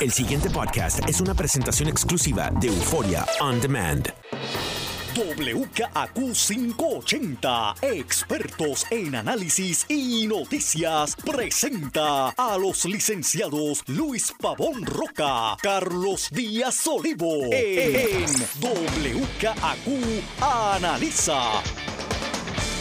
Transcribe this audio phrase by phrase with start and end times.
[0.00, 4.10] El siguiente podcast es una presentación exclusiva de Euforia On Demand.
[5.14, 16.30] WKAQ 580, expertos en análisis y noticias, presenta a los licenciados Luis Pavón Roca, Carlos
[16.30, 18.24] Díaz Olivo, en
[18.62, 19.86] WKAQ
[20.40, 21.89] Analiza.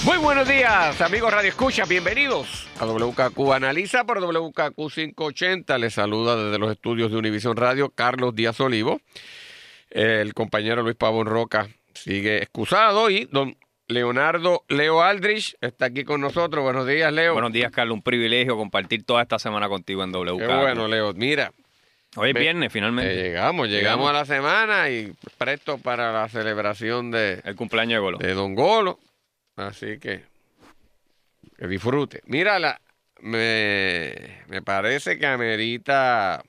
[0.05, 5.77] Muy buenos días, amigos Radio Escucha, bienvenidos a WKQ Analiza por WKQ 580.
[5.77, 9.01] Les saluda desde los estudios de Univisión Radio Carlos Díaz Olivo.
[9.89, 16.21] El compañero Luis Pavón Roca sigue excusado y don Leonardo Leo Aldrich está aquí con
[16.21, 16.64] nosotros.
[16.64, 17.34] Buenos días, Leo.
[17.34, 17.95] Buenos días, Carlos.
[17.95, 20.37] Un privilegio compartir toda esta semana contigo en WKQ.
[20.39, 21.14] Qué bueno, Leo.
[21.14, 21.51] Mira,
[22.15, 23.11] Hoy es viernes, finalmente.
[23.20, 28.00] eh, llegamos, llegamos a la semana y presto para la celebración de, El cumpleaños de
[28.00, 28.18] Golo.
[28.18, 29.00] de Don Golo.
[29.59, 30.23] Así que
[31.57, 32.22] que disfrute.
[32.25, 32.80] Mírala,
[33.19, 36.41] me, me parece que amerita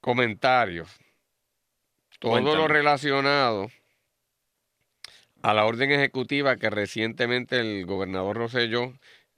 [0.00, 0.88] comentarios.
[2.18, 2.56] Todo Cuéntame.
[2.56, 3.70] lo relacionado
[5.42, 8.92] a la orden ejecutiva que recientemente el gobernador Rosselló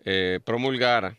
[0.05, 1.17] eh, promulgara,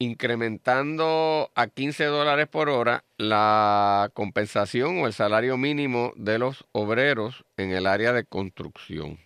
[0.00, 7.44] incrementando a 15 dólares por hora la compensación o el salario mínimo de los obreros
[7.58, 9.18] en el área de construcción.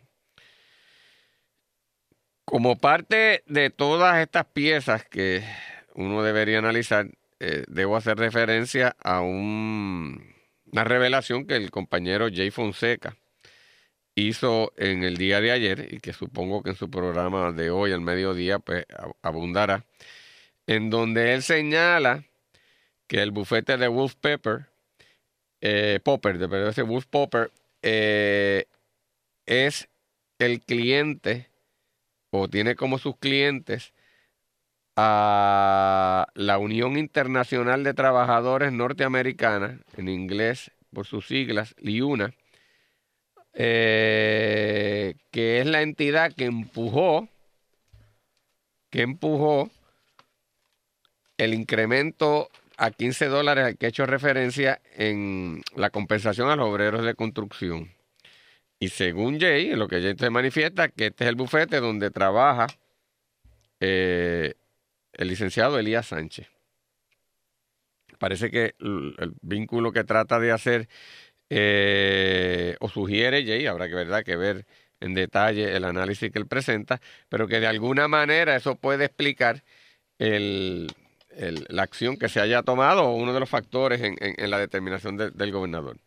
[2.45, 5.43] Como parte de todas estas piezas que
[5.95, 7.07] uno debería analizar,
[7.39, 10.35] eh, debo hacer referencia a un-
[10.73, 13.17] una revelación que el compañero Jay Fonseca
[14.17, 17.93] hizo en el día de ayer y que supongo que en su programa de hoy
[17.93, 19.85] al mediodía pues ab- abundará,
[20.67, 22.25] en donde él señala
[23.07, 24.67] que el bufete de Wolf Pepper,
[25.61, 27.51] eh, Popper, de ese Wolf Popper,
[27.83, 28.67] eh,
[29.47, 29.89] es
[30.39, 31.49] el cliente
[32.31, 33.93] o tiene como sus clientes
[34.97, 42.35] a la Unión Internacional de Trabajadores Norteamericana, en inglés por sus siglas, LIUNA,
[43.55, 47.29] eh, que es la entidad que empujó,
[48.91, 49.71] que empujó
[51.39, 56.69] el incremento a 15 dólares al que he hecho referencia en la compensación a los
[56.69, 57.93] obreros de construcción.
[58.79, 62.67] Y según Jay, lo que Jay se manifiesta, que este es el bufete donde trabaja
[63.81, 64.55] eh,
[65.13, 66.49] el licenciado Elías Sánchez.
[68.19, 70.89] Parece que el, el vínculo que trata de hacer
[71.51, 74.25] eh, o sugiere Jay, habrá que, ¿verdad?
[74.25, 74.67] que ver
[75.01, 79.63] en detalle el análisis que él presenta, pero que de alguna manera eso puede explicar
[80.19, 80.89] el,
[81.69, 85.31] la acción que se haya tomado o uno de los factores en, la determinación de-
[85.31, 85.99] del gobernador.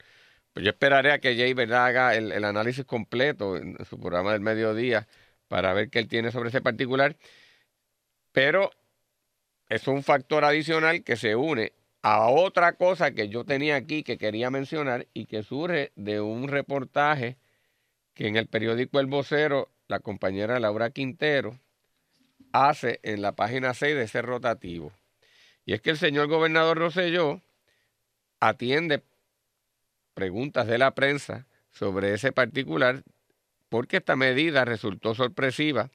[0.54, 1.86] Pues yo esperaré a que Jay ¿verdad?
[1.86, 5.08] haga el, el análisis completo en su programa del mediodía
[5.48, 7.16] para ver qué él tiene sobre ese particular.
[8.32, 8.72] Pero
[9.70, 14.18] es un factor adicional que se une a otra cosa que yo tenía aquí que
[14.18, 17.38] quería mencionar y que surge de un reportaje
[18.14, 21.60] que en el periódico El Vocero la compañera Laura Quintero
[22.52, 24.92] hace en la página 6 de ese rotativo.
[25.68, 27.42] Y es que el señor gobernador Rosselló
[28.40, 29.04] atiende
[30.14, 33.04] preguntas de la prensa sobre ese particular
[33.68, 35.92] porque esta medida resultó sorpresiva.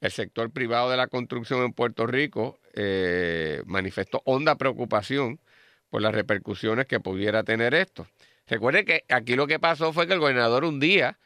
[0.00, 5.40] El sector privado de la construcción en Puerto Rico eh, manifestó honda preocupación
[5.88, 8.06] por las repercusiones que pudiera tener esto.
[8.46, 11.18] Recuerde que aquí lo que pasó fue que el gobernador un día,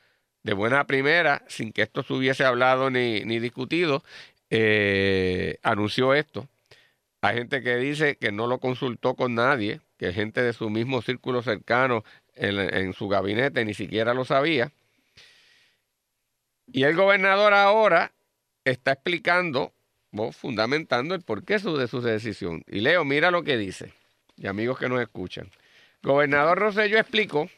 [0.42, 4.02] de buena primera, sin que esto se hubiese hablado ni, ni discutido,
[4.48, 6.48] eh, anunció esto.
[7.24, 11.00] Hay gente que dice que no lo consultó con nadie, que gente de su mismo
[11.00, 12.04] círculo cercano
[12.34, 14.72] en, su gabinete ni siquiera lo sabía.
[16.66, 18.12] Y el gobernador ahora
[18.66, 19.72] está explicando,
[20.12, 22.62] o fundamentando el porqué de su decisión.
[22.66, 23.94] Y Leo, mira lo que dice,
[24.36, 25.50] y amigos que nos escuchan.
[26.02, 27.48] Gobernador Rosselló explicó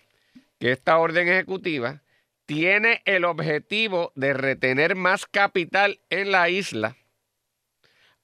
[0.60, 2.02] que esta orden ejecutiva
[2.44, 6.96] tiene el objetivo de retener más capital en la isla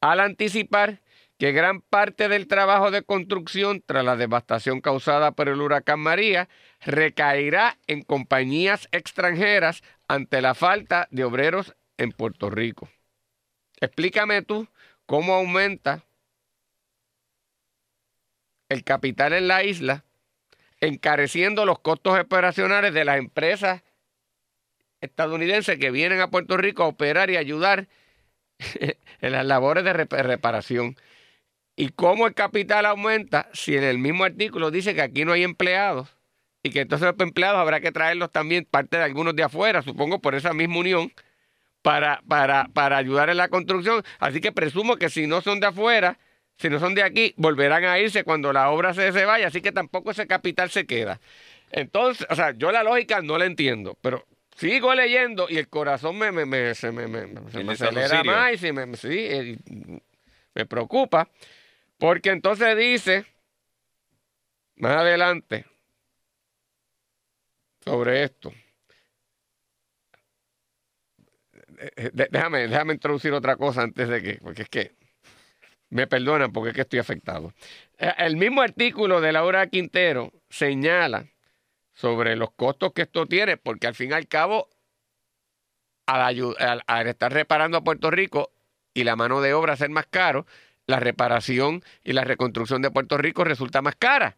[0.01, 1.02] al anticipar
[1.43, 6.49] que gran parte del trabajo de construcción tras la devastación causada por el huracán María
[6.83, 12.89] recaerá en compañías extranjeras ante la falta de obreros en Puerto Rico.
[13.81, 14.69] Explícame tú
[15.05, 16.05] cómo aumenta
[18.69, 20.05] el capital en la isla,
[20.79, 23.83] encareciendo los costos operacionales de las empresas
[25.01, 27.89] estadounidenses que vienen a Puerto Rico a operar y ayudar
[29.21, 30.97] en las labores de rep- reparación.
[31.77, 35.43] ¿Y cómo el capital aumenta si en el mismo artículo dice que aquí no hay
[35.43, 36.17] empleados?
[36.63, 40.21] Y que entonces los empleados habrá que traerlos también parte de algunos de afuera, supongo
[40.21, 41.13] por esa misma unión,
[41.83, 44.03] para, para, para ayudar en la construcción.
[44.21, 46.19] Así que presumo que si no son de afuera,
[46.59, 49.61] si no son de aquí, volverán a irse cuando la obra se, se vaya, así
[49.61, 51.21] que tampoco ese capital se queda.
[51.73, 54.25] Entonces, o sea, yo la lógica no la entiendo, pero
[54.57, 58.53] sigo leyendo y el corazón me, me, me- se me, me- se me acelera más
[58.55, 59.57] y se me, sí, eh,
[60.55, 61.29] me preocupa,
[62.03, 63.25] porque entonces dice,
[64.75, 65.65] más adelante,
[67.85, 68.53] sobre esto.
[71.79, 74.97] Eh, de- déjame, déjame introducir otra cosa antes de que, porque es que
[75.91, 77.55] me perdonan porque es que estoy afectado.
[77.99, 81.29] Eh, El mismo artículo de Laura Quintero señala
[81.93, 84.69] sobre los costos que esto tiene, porque al fin y al cabo,
[86.07, 88.51] al- al estar reparando a Puerto Rico
[88.93, 90.47] y la mano de obra ser más caro,
[90.87, 94.37] la reparación y la reconstrucción de Puerto Rico resulta más cara.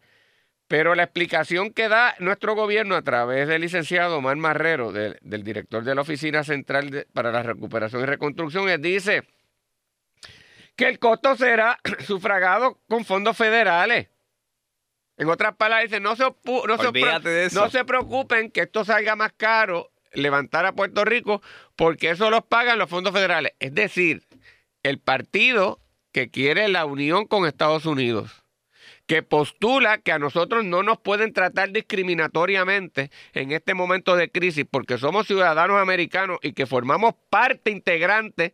[0.67, 5.43] Pero la explicación que da nuestro gobierno a través del licenciado Omar Marrero, del, del
[5.43, 9.23] director de la Oficina Central de- para la Recuperación y Reconstrucción, él dice
[10.75, 14.09] que el costo será sufragado con fondos federales.
[15.17, 16.91] En otras palabras, dice, no se, no se,
[17.55, 21.41] no se preocupen que esto salga más caro levantar a Puerto Rico
[21.75, 23.53] porque eso los pagan los fondos federales.
[23.59, 24.23] Es decir,
[24.83, 25.79] el partido
[26.15, 28.45] que quiere la unión con Estados Unidos,
[29.05, 34.63] que postula que a nosotros no nos pueden tratar discriminatoriamente en este momento de crisis
[34.71, 38.53] porque somos ciudadanos americanos y que formamos parte integrante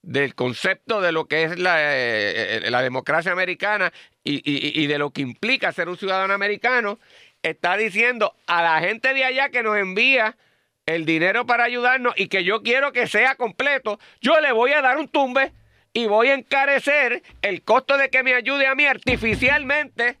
[0.00, 3.92] del concepto de lo que es la, eh, eh, democracia americana
[4.24, 6.98] y, y- y de lo que implica ser un ciudadano americano,
[7.42, 10.38] está diciendo a la gente de allá que nos envía
[10.86, 14.80] el dinero para ayudarnos y que yo quiero que sea completo, yo le voy a
[14.80, 15.52] dar un tumbe
[15.94, 20.18] y voy a encarecer el costo de que me ayude a mí artificialmente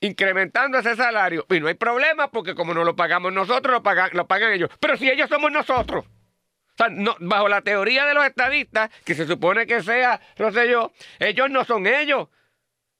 [0.00, 1.46] incrementando ese salario.
[1.50, 4.70] Y no hay problema porque como no lo pagamos nosotros, lo pagan, lo pagan ellos.
[4.80, 6.04] Pero si ellos somos nosotros.
[6.06, 10.92] O sea, no- bajo la teoría de los estadistas, que se supone que sea Rosselló,
[11.18, 12.28] ellos no son ellos,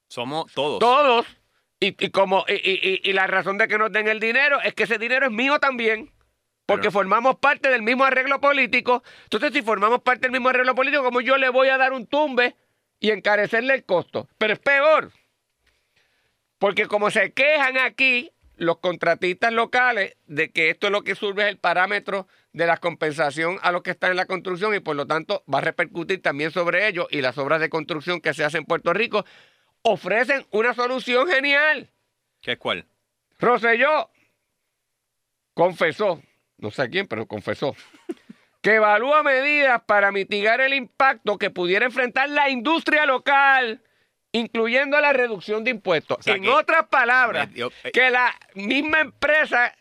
[0.08, 0.80] Somos todos.
[0.80, 1.26] todos.
[1.78, 4.74] Y, y como, y- y- y la razón de que nos den el dinero es
[4.74, 6.10] que ese dinero es mío también.
[6.70, 9.02] Porque Pero- formamos parte del mismo arreglo político.
[9.24, 12.06] Entonces, si formamos parte del mismo arreglo político, como yo le voy a dar un
[12.06, 12.54] tumbe
[13.00, 14.28] y encarecerle el costo.
[14.38, 15.10] Pero es peor.
[16.58, 21.42] Porque como se quejan aquí los contratistas locales de que esto es lo que sirve
[21.42, 24.94] es el parámetro de la compensación a los que están en la construcción y por
[24.94, 28.44] lo tanto va a repercutir también sobre ellos y las obras de construcción que se
[28.44, 29.24] hacen en Puerto Rico,
[29.82, 31.90] ofrecen una solución genial.
[32.40, 32.86] ¿Qué es cuál?
[33.40, 34.08] Rosselló
[35.54, 36.22] confesó,
[36.60, 37.74] no sé quién, pero confesó,
[38.62, 43.82] que evalúa medidas para mitigar el impacto que pudiera enfrentar la industria local,
[44.32, 46.18] incluyendo la reducción de impuestos.
[46.18, 47.90] O sea en que- otras palabras, dio- eh.
[47.92, 49.74] que la misma empresa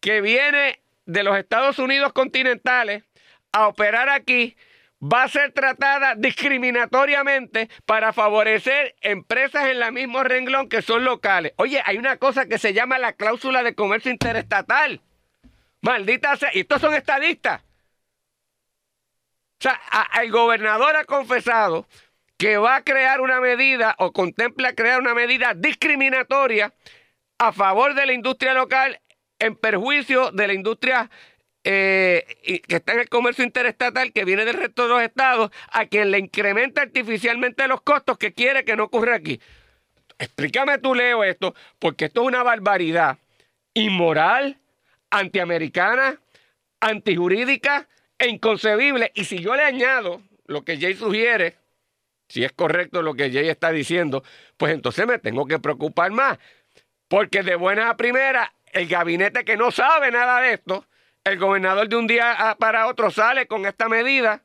[0.00, 3.04] que viene de los Estados Unidos continentales
[3.52, 4.56] a operar aquí
[5.04, 11.52] va a ser tratada discriminatoriamente para favorecer empresas en la mismo renglón que son locales.
[11.56, 15.00] Oye, hay una cosa que se llama la cláusula de comercio interestatal.
[15.82, 17.62] Maldita sea, y estos son estadistas.
[19.60, 19.80] O sea,
[20.22, 21.86] el gobernador ha confesado
[22.36, 26.72] que va a crear una medida o contempla crear una medida discriminatoria
[27.38, 29.00] a favor de la industria local
[29.38, 31.10] en perjuicio de la industria
[31.64, 32.24] eh,
[32.66, 36.10] que está en el comercio interestatal que viene del resto de los estados, a quien
[36.10, 39.40] le incrementa artificialmente los costos que quiere que no ocurra aquí.
[40.18, 43.18] Explícame tú, Leo, esto, porque esto es una barbaridad
[43.74, 44.58] inmoral,
[45.12, 46.18] antiamericana,
[46.80, 47.88] antijurídica
[48.18, 49.12] e inconcebible.
[49.14, 51.56] Y si yo le añado lo que Jay sugiere,
[52.28, 54.24] si es correcto lo que Jay está diciendo,
[54.56, 56.38] pues entonces me tengo que preocupar más.
[57.08, 60.86] Porque de buena a primera, el gabinete que no sabe nada de esto,
[61.24, 64.42] el gobernador de un día para otro sale con esta medida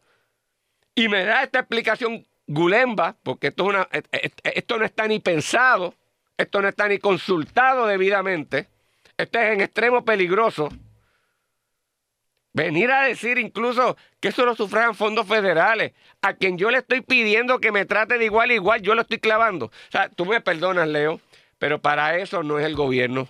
[0.93, 5.07] y me da esta explicación gulemba, porque esto, es una, et- et- esto no está
[5.07, 5.95] ni pensado,
[6.37, 8.67] esto no está ni consultado debidamente,
[9.17, 10.69] esto es en extremo peligroso.
[12.53, 17.01] Venir a decir incluso que eso lo sufragan fondos federales, a quien yo le estoy
[17.01, 19.65] pidiendo que me trate de igual a igual, yo lo estoy clavando.
[19.67, 21.21] O sea, tú me perdonas, Leo,
[21.59, 23.27] pero para eso no es el gobierno,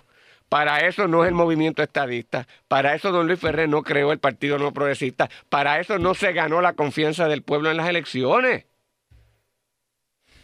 [0.48, 4.18] para eso no es el movimiento estadista, para eso don Luis Ferrer no creó el
[4.18, 8.67] Partido No Progresista, para eso no se ganó la confianza del pueblo en las elecciones.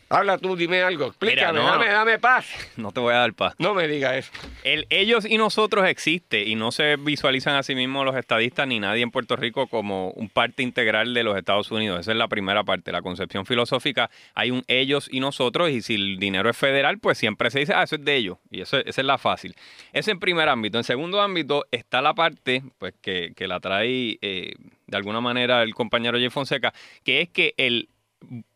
[0.08, 2.46] Habla tú, dime algo, explícame, no, dame, dame paz.
[2.76, 3.54] No te voy a dar paz.
[3.58, 4.30] No me diga eso.
[4.62, 8.80] El ellos y nosotros existe y no se visualizan a sí mismos los estadistas ni
[8.80, 12.00] nadie en Puerto Rico como un parte integral de los Estados Unidos.
[12.00, 14.11] Esa es la primera parte, la concepción filosófica.
[14.34, 17.73] Hay un ellos y nosotros y si el dinero es federal, pues siempre se dice,
[17.75, 18.38] ah, eso es de ellos.
[18.50, 19.54] Y eso, esa es la fácil.
[19.92, 20.78] Ese en primer ámbito.
[20.78, 24.54] En segundo ámbito está la parte pues que, que la trae eh,
[24.87, 26.73] de alguna manera el compañero Jay Fonseca,
[27.04, 27.88] que es que el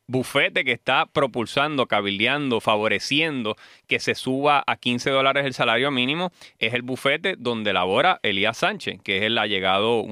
[0.09, 6.33] bufete que está propulsando, cabildeando, favoreciendo que se suba a 15 dólares el salario mínimo
[6.59, 10.07] es el bufete donde labora Elías Sánchez, que es el allegado,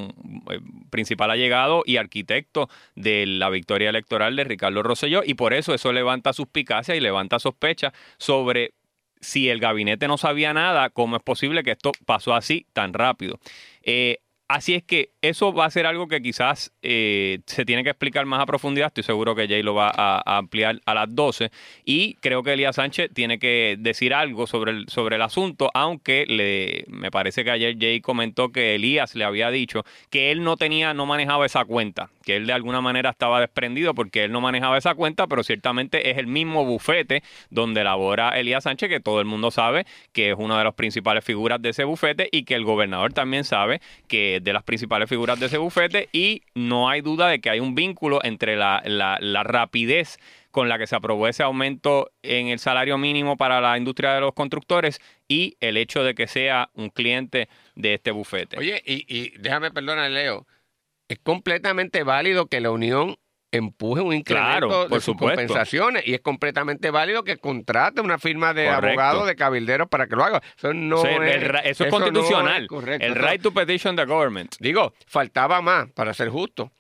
[0.51, 0.61] eh,
[0.91, 5.93] principal allegado y arquitecto de la victoria electoral de Ricardo Rosselló, y por eso eso
[5.93, 8.75] levanta suspicacia y levanta sospecha sobre
[9.21, 13.39] si el gabinete no sabía nada, ¿cómo es posible que esto pasó así tan rápido?
[13.83, 17.91] Eh, Así es que eso va a ser algo que quizás eh, se tiene que
[17.91, 18.87] explicar más a profundidad.
[18.87, 21.51] Estoy seguro que Jay lo va a, ampliar a las 12.
[21.85, 26.27] Y creo que Elías Sánchez tiene que decir algo sobre el, sobre el asunto, aunque
[26.29, 30.57] le, me parece que ayer Jay comentó que Elías le había dicho que él no
[30.57, 34.41] tenía, no manejaba esa cuenta, que él de alguna manera estaba desprendido porque él no
[34.41, 39.19] manejaba esa cuenta, pero ciertamente es el mismo bufete donde labora Elías Sánchez, que todo
[39.19, 42.55] el mundo sabe que es una de las principales figuras de ese bufete y que
[42.55, 47.01] el gobernador también sabe que de las principales figuras de ese bufete y no hay
[47.01, 50.19] duda de que hay un vínculo entre la, la, rapidez
[50.51, 54.21] con la que se aprobó ese aumento en el salario mínimo para la industria de
[54.21, 58.59] los constructores y el hecho de que sea un cliente de este bufete.
[58.59, 60.47] Oye, y, déjame perdonar, Leo,
[61.09, 63.17] es completamente válido que la Unión
[63.57, 68.69] empuje un incremento de sus compensaciones y es completamente válido que contrate una firma de
[68.69, 70.41] abogados, de cabilderos para que lo haga.
[70.57, 72.69] Eso no es, eso es constitucional.
[73.01, 74.55] el right to petition the government.
[74.61, 76.71] Digo, faltaba más para ser justo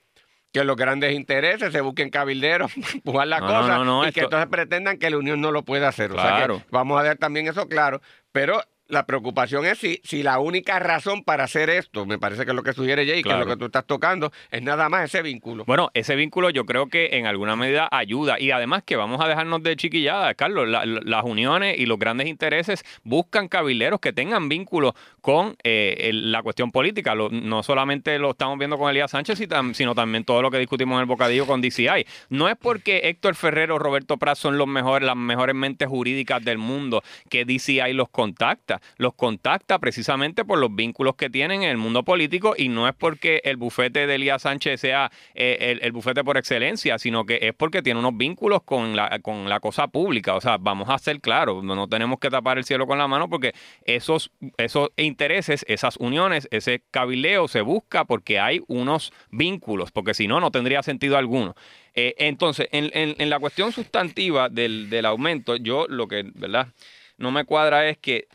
[0.53, 5.11] que los grandes intereses se busquen cabilderos, empujar la cosa y que entonces pretendan que
[5.11, 6.13] la Unión no lo pueda hacer.
[6.13, 8.01] O sea que vamos a ver también eso claro.
[8.33, 12.51] Pero la preocupación es si, si la única razón para hacer esto, me parece que
[12.51, 15.05] es lo que sugiere Jay, que es lo que tú estás tocando, es nada más
[15.05, 15.65] ese vínculo.
[15.67, 19.29] Bueno, ese vínculo yo creo que en alguna medida ayuda y además que vamos a
[19.29, 24.95] dejarnos de chiquilladas, Carlos, las uniones y los grandes intereses buscan cabileros que tengan vínculo
[25.21, 27.15] con eh, la cuestión política.
[27.15, 29.41] no solamente lo estamos viendo con Elías Sánchez,
[29.73, 32.07] sino también todo lo que discutimos en el bocadillo con DCI.
[32.31, 36.45] No es porque Héctor Ferrero o Roberto Prat son los mejores, las mejores mentes jurídicas
[36.45, 41.71] del mundo que DCI los contacta los contacta precisamente por los vínculos que tienen en
[41.71, 45.93] el mundo político y no es porque el bufete de Elías Sánchez sea eh, el,
[45.93, 49.89] bufete por excelencia, sino que es porque tiene unos vínculos con la, con la cosa
[49.89, 50.35] pública.
[50.35, 53.29] O sea, vamos a ser claros, no, tenemos que tapar el cielo con la mano
[53.29, 53.55] porque
[53.85, 60.27] esos, esos intereses, esas uniones, ese cabileo se busca porque hay unos vínculos, porque si
[60.27, 61.55] no, no tendría sentido alguno.
[61.95, 66.69] Eh, entonces, en, en, la cuestión sustantiva del, del aumento, yo lo que, ¿verdad?
[67.17, 68.29] No me cuadra es que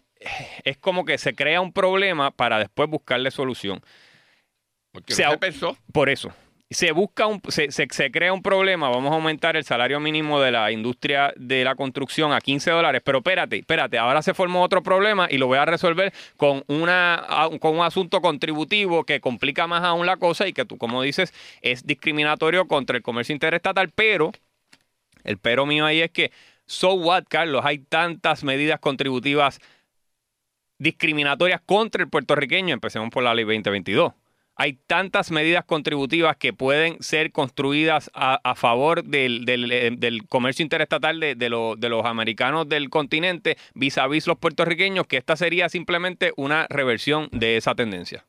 [0.64, 3.82] es como que se crea un problema para después buscarle solución.
[4.92, 5.78] Porque se, pensó.
[5.94, 6.34] Por eso.
[6.70, 10.52] Se busca un, se, se, crea un problema, vamos a aumentar el salario mínimo de
[10.52, 14.82] la industria de la construcción a 15 dólares, pero espérate, espérate, ahora se formó otro
[14.82, 17.26] problema y lo voy a resolver con, una,
[17.60, 21.34] con un asunto contributivo que complica más aún la cosa y que tú, como dices,
[21.62, 24.32] es discriminatorio contra el comercio interestatal, pero
[25.26, 26.32] el pero mío ahí es que,
[26.66, 29.60] so what, Carlos, hay tantas medidas contributivas
[30.82, 32.74] discriminatorias contra el puertorriqueño.
[32.74, 34.14] Empecemos por la ley 2022.
[34.56, 41.36] Hay tantas medidas contributivas que pueden ser construidas a, favor del, del, comercio interestatal de,
[41.36, 46.68] de, los americanos del continente vis a vis los puertorriqueños que esta sería simplemente una
[46.70, 48.26] reversión de esa tendencia.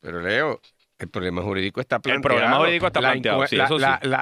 [0.00, 0.60] Pero Leo,
[0.98, 2.34] el problema jurídico está planteado.
[2.34, 3.44] El problema jurídico está planteado,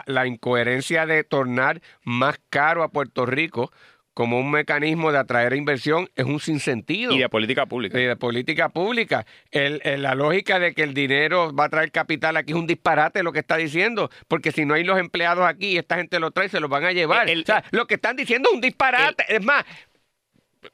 [0.07, 3.71] la, incoherencia de tornar más caro a Puerto Rico
[4.15, 7.13] como un mecanismo de atraer inversión es un sinsentido.
[7.13, 7.99] Y de política pública.
[7.99, 9.27] Y de política pública.
[9.51, 13.23] El, la lógica de que el dinero va a traer capital aquí es un disparate
[13.23, 16.31] lo que está diciendo, porque si no hay los empleados aquí y esta gente lo
[16.31, 17.29] trae, se los van a llevar.
[17.29, 19.25] o sea, lo que están diciendo es un disparate.
[19.29, 19.65] es más,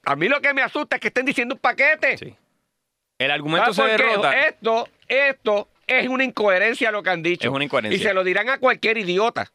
[0.03, 2.17] a mí lo que me asusta es que estén diciendo un paquete.
[2.17, 2.35] Sí.
[3.17, 4.33] El argumento se derrota.
[4.47, 7.49] Esto, esto es una incoherencia lo que han dicho.
[7.49, 7.97] Es una incoherencia.
[7.97, 9.51] Y se lo dirán a cualquier idiota.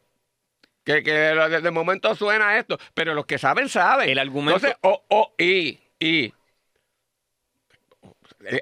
[0.85, 4.07] Que, que de momento suena esto, pero los que saben, saben.
[4.07, 4.67] El argumento.
[4.67, 6.31] Entonces, o, o, y, y.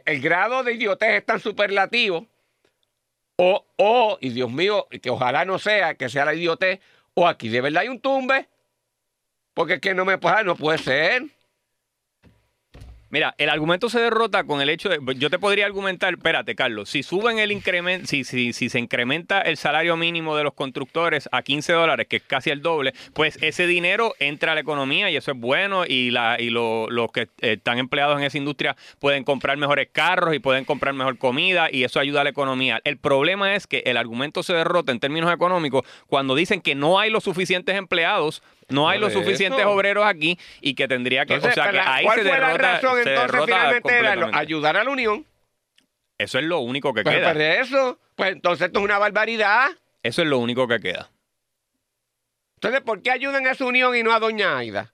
[0.05, 2.25] El, grado de idiotez es tan superlativo,
[3.35, 6.79] o, o, y Dios mío, que ojalá no sea, que sea la idiotez,
[7.13, 8.47] o aquí de verdad hay un tumbe,
[9.53, 11.23] porque es que no me puede, no puede ser.
[13.13, 14.98] Mira, el argumento se derrota con el hecho de.
[15.20, 19.39] Yo te podría argumentar, espérate, Carlos, si suben el incremento, si, si, si se incrementa
[19.41, 23.38] el salario mínimo de los constructores a 15 dólares, que es casi el doble, pues
[23.43, 27.29] ese dinero entra a la economía y eso es bueno y, la, y los que
[27.41, 31.84] están empleados en esa industria pueden comprar mejores carros y pueden comprar mejor comida y
[31.84, 32.82] eso ayuda a la economía.
[32.84, 36.98] El problema es que el argumento se derrota en términos económicos cuando dicen que no
[36.98, 41.36] hay los suficientes empleados no hay los suficientes obreros aquí y que tendría que.
[41.36, 44.89] o sea, que ahí ¿cuál se fue la razón entonces finalmente era ayudar a la
[44.89, 45.25] Unión?
[46.17, 47.34] Eso es lo único que pues, queda.
[47.34, 49.72] Pues eso, pues entonces esto es una barbaridad.
[50.03, 51.10] Eso es lo único que queda.
[52.55, 54.93] Entonces, ¿por qué ayudan a esa unión y no a Doña Aida?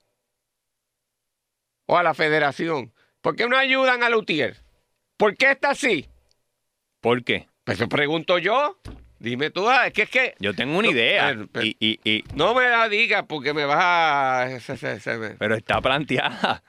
[1.86, 2.92] O a la federación.
[3.20, 4.56] ¿Por qué no ayudan a Lutier?
[5.16, 6.08] ¿Por qué está así?
[7.00, 7.48] ¿Por qué?
[7.64, 8.76] Pues eso pregunto yo.
[9.20, 10.34] Dime tú, ah, es que es que.
[10.40, 11.28] Yo tengo una idea.
[11.28, 14.48] Pero- pero- y, y- y- No me la digas porque me vas a.
[15.38, 16.62] pero está planteada.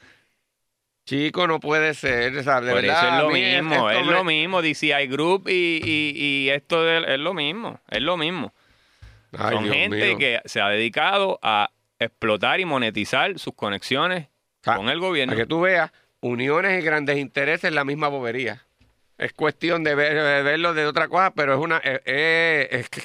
[1.06, 2.38] Chico, no puede ser.
[2.38, 4.62] o sea, de Por eso verdad, es lo mí mismo, es, me- lo mismo.
[4.62, 6.14] DCI Group y, y-
[6.46, 7.80] y esto de- es lo mismo.
[7.90, 8.54] Es lo mismo.
[9.38, 10.18] Ay, Son Dios gente mío.
[10.18, 14.28] que se ha dedicado a explotar y monetizar sus conexiones
[14.62, 15.32] sea, con el gobierno.
[15.34, 18.62] Para que tú veas, uniones y grandes intereses en la misma bobería.
[19.22, 21.78] Es cuestión de, ver- de verlo de otra cosa, pero es una.
[21.84, 23.04] eh, eh, es que-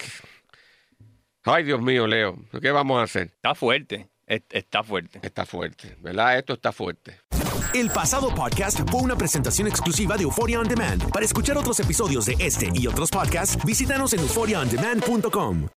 [1.45, 2.39] ay, Dios mío, Leo.
[2.61, 3.25] ¿Qué vamos a hacer?
[3.35, 4.09] Está fuerte.
[4.27, 5.21] es- Está fuerte.
[5.23, 6.39] Está fuerte, ¿verdad?
[6.39, 7.21] Esto está fuerte.
[7.75, 11.11] El pasado podcast fue una presentación exclusiva de Euphoria On Demand.
[11.13, 15.69] Para escuchar otros episodios de este y otros podcasts, visítanos en euphoriaondemand.com.